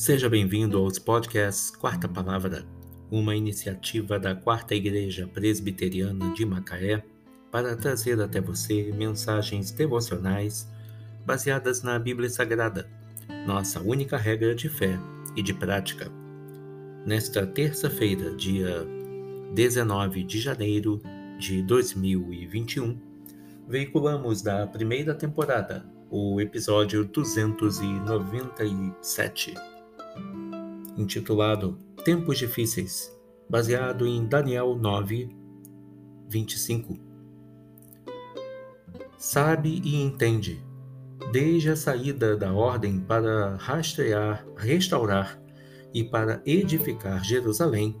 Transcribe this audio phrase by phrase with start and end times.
[0.00, 2.64] Seja bem-vindo aos podcasts Quarta Palavra,
[3.10, 7.04] uma iniciativa da Quarta Igreja Presbiteriana de Macaé
[7.50, 10.66] para trazer até você mensagens devocionais
[11.26, 12.88] baseadas na Bíblia Sagrada,
[13.46, 14.98] nossa única regra de fé
[15.36, 16.10] e de prática.
[17.04, 18.88] Nesta terça-feira, dia
[19.52, 21.02] 19 de janeiro
[21.38, 22.98] de 2021,
[23.68, 29.52] veiculamos da primeira temporada o episódio 297
[31.00, 33.10] intitulado Tempos Difíceis,
[33.48, 35.34] baseado em Daniel 9,
[36.28, 36.98] 25.
[39.16, 40.62] Sabe e entende,
[41.32, 45.40] desde a saída da ordem para rastrear, restaurar
[45.92, 48.00] e para edificar Jerusalém,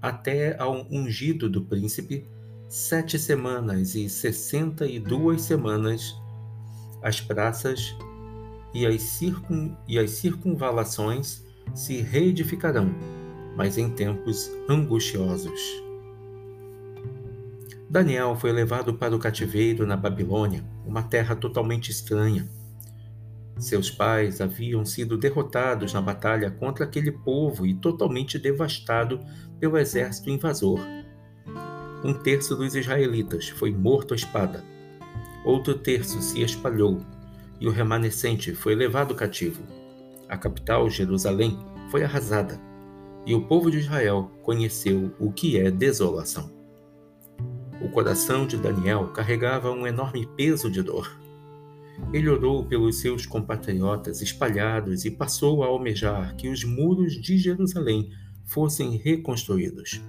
[0.00, 2.28] até ao ungido do príncipe,
[2.68, 6.14] sete semanas e sessenta e duas semanas,
[7.02, 7.96] as praças
[8.74, 12.94] e as, circun, e as circunvalações se reedificarão,
[13.56, 15.60] mas em tempos angustiosos.
[17.90, 22.48] Daniel foi levado para o cativeiro na Babilônia, uma terra totalmente estranha.
[23.58, 29.20] Seus pais haviam sido derrotados na batalha contra aquele povo e totalmente devastado
[29.58, 30.80] pelo exército invasor.
[32.04, 34.62] Um terço dos israelitas foi morto à espada,
[35.44, 37.00] outro terço se espalhou
[37.60, 39.77] e o remanescente foi levado cativo.
[40.28, 41.58] A capital, Jerusalém,
[41.90, 42.60] foi arrasada,
[43.24, 46.50] e o povo de Israel conheceu o que é desolação.
[47.80, 51.18] O coração de Daniel carregava um enorme peso de dor.
[52.12, 58.10] Ele orou pelos seus compatriotas espalhados e passou a almejar que os muros de Jerusalém
[58.44, 60.02] fossem reconstruídos.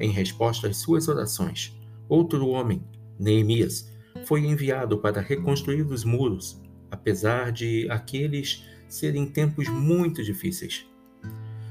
[0.00, 1.76] Em resposta às suas orações,
[2.08, 2.82] outro homem,
[3.18, 3.90] Neemias,
[4.24, 10.86] foi enviado para reconstruir os muros, apesar de aqueles serem tempos muito difíceis.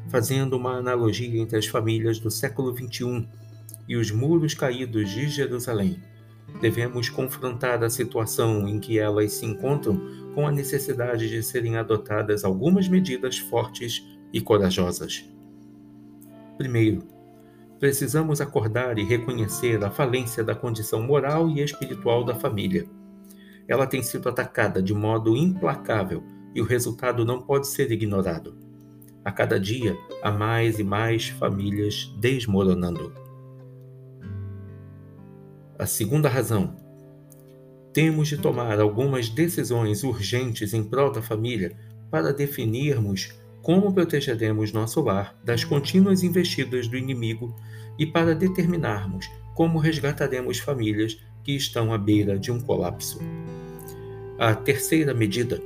[0.09, 3.27] Fazendo uma analogia entre as famílias do século XXI
[3.87, 6.01] e os muros caídos de Jerusalém,
[6.59, 10.01] devemos confrontar a situação em que elas se encontram
[10.33, 14.03] com a necessidade de serem adotadas algumas medidas fortes
[14.33, 15.23] e corajosas.
[16.57, 17.03] Primeiro,
[17.79, 22.89] precisamos acordar e reconhecer a falência da condição moral e espiritual da família.
[23.67, 28.55] Ela tem sido atacada de modo implacável e o resultado não pode ser ignorado.
[29.23, 33.13] A cada dia, há mais e mais famílias desmoronando.
[35.77, 36.75] A segunda razão.
[37.93, 41.77] Temos de tomar algumas decisões urgentes em prol da família
[42.09, 47.55] para definirmos como protegeremos nosso lar das contínuas investidas do inimigo
[47.99, 53.19] e para determinarmos como resgataremos famílias que estão à beira de um colapso.
[54.39, 55.61] A terceira medida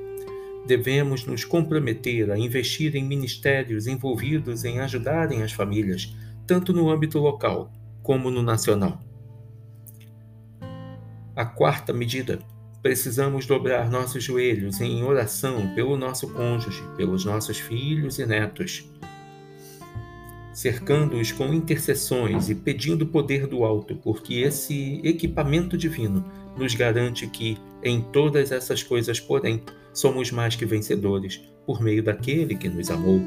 [0.66, 6.16] devemos nos comprometer a investir em ministérios envolvidos em ajudarem as famílias,
[6.48, 7.72] tanto no âmbito local
[8.02, 9.00] como no nacional.
[11.36, 12.40] A quarta medida,
[12.82, 18.90] precisamos dobrar nossos joelhos em oração pelo nosso cônjuge, pelos nossos filhos e netos,
[20.54, 26.24] cercando-os com intercessões e pedindo o poder do alto, porque esse equipamento divino
[26.56, 29.62] nos garante que, em todas essas coisas, porém,
[29.96, 33.20] somos mais que vencedores por meio daquele que nos amou,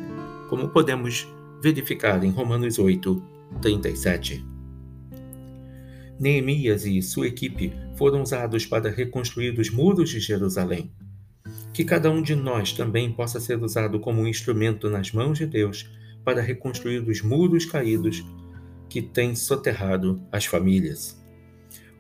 [0.48, 1.26] como podemos
[1.60, 3.20] verificar em Romanos 8,
[3.60, 4.44] 37.
[6.20, 10.92] Neemias e sua equipe foram usados para reconstruir os muros de Jerusalém.
[11.72, 15.46] Que cada um de nós também possa ser usado como um instrumento nas mãos de
[15.46, 15.88] Deus
[16.24, 18.24] para reconstruir os muros caídos
[18.88, 21.18] que têm soterrado as famílias.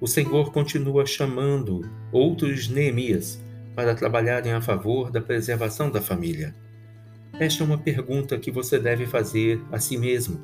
[0.00, 3.42] O Senhor continua chamando outros Neemias
[3.78, 6.52] para trabalharem a favor da preservação da família.
[7.38, 10.40] Esta é uma pergunta que você deve fazer a si mesmo.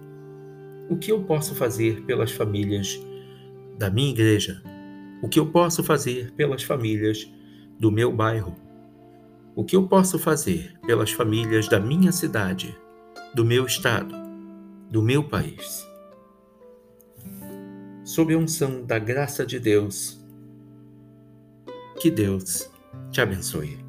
[0.89, 2.97] O que eu posso fazer pelas famílias
[3.77, 4.63] da minha igreja?
[5.21, 7.29] O que eu posso fazer pelas famílias
[7.77, 8.55] do meu bairro?
[9.57, 12.79] O que eu posso fazer pelas famílias da minha cidade,
[13.35, 14.15] do meu estado,
[14.89, 15.85] do meu país?
[18.05, 20.25] Sob a unção da graça de Deus,
[22.01, 22.73] que Deus
[23.15, 23.84] Chávez